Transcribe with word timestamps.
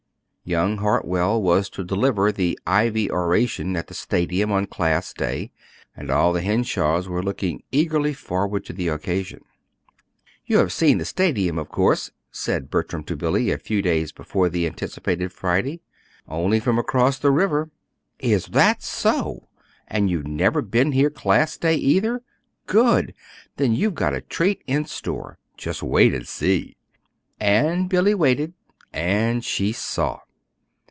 Young 0.43 0.79
Hartwell 0.79 1.41
was 1.41 1.69
to 1.69 1.83
deliver 1.83 2.29
the 2.29 2.59
Ivy 2.67 3.09
Oration 3.09 3.73
in 3.77 3.83
the 3.87 3.93
Stadium 3.93 4.51
on 4.51 4.65
Class 4.65 5.13
Day, 5.13 5.51
and 5.95 6.09
all 6.09 6.33
the 6.33 6.41
Henshaws 6.41 7.07
were 7.07 7.23
looking 7.23 7.63
eagerly 7.71 8.11
forward 8.13 8.65
to 8.65 8.73
the 8.73 8.89
occasion. 8.89 9.41
"You 10.45 10.57
have 10.57 10.73
seen 10.73 10.97
the 10.97 11.05
Stadium, 11.05 11.57
of 11.57 11.69
course," 11.69 12.11
said 12.31 12.69
Bertram 12.69 13.05
to 13.05 13.15
Billy, 13.15 13.49
a 13.49 13.57
few 13.57 13.81
days 13.81 14.11
before 14.11 14.49
the 14.49 14.65
anticipated 14.65 15.31
Friday. 15.31 15.79
"Only 16.27 16.59
from 16.59 16.77
across 16.77 17.17
the 17.17 17.31
river." 17.31 17.69
"Is 18.19 18.47
that 18.47 18.81
so? 18.83 19.47
And 19.87 20.09
you've 20.09 20.27
never 20.27 20.61
been 20.63 20.91
here 20.91 21.11
Class 21.11 21.55
Day, 21.55 21.75
either. 21.75 22.23
Good! 22.65 23.13
Then 23.55 23.73
you've 23.73 23.95
got 23.95 24.15
a 24.15 24.21
treat 24.21 24.63
in 24.67 24.83
store. 24.83 25.37
Just 25.55 25.81
wait 25.81 26.13
and 26.13 26.27
see!" 26.27 26.75
And 27.39 27.87
Billy 27.87 28.15
waited 28.15 28.53
and 28.91 29.45
she 29.45 29.71
saw. 29.71 30.19